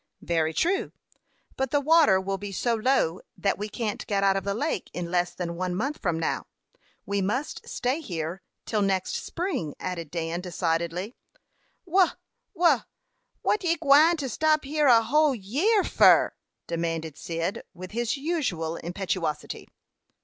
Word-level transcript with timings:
"Very 0.23 0.51
true; 0.51 0.93
but 1.57 1.69
the 1.69 1.79
water 1.79 2.19
will 2.19 2.39
be 2.39 2.51
so 2.51 2.73
low 2.73 3.21
that 3.37 3.59
we 3.59 3.69
can't 3.69 4.07
get 4.07 4.23
out 4.23 4.35
of 4.35 4.43
the 4.43 4.55
lake 4.55 4.89
in 4.93 5.11
less 5.11 5.35
than 5.35 5.55
one 5.55 5.75
month 5.75 5.99
from 6.01 6.19
now. 6.19 6.47
We 7.05 7.21
must 7.21 7.69
stay 7.69 7.99
here 8.01 8.41
till 8.65 8.81
next 8.81 9.13
spring," 9.23 9.75
added 9.79 10.09
Dan, 10.09 10.41
decidedly. 10.41 11.17
"Wha 11.85 12.13
wha 12.55 12.85
what 13.43 13.63
ye 13.63 13.75
gwine 13.77 14.17
to 14.17 14.27
stop 14.27 14.63
here 14.63 14.87
a 14.87 15.03
whole 15.03 15.35
year 15.35 15.83
fur?" 15.83 16.33
demanded 16.65 17.15
Cyd, 17.15 17.61
with 17.75 17.91
his 17.91 18.17
usual 18.17 18.77
impetuosity. 18.77 19.67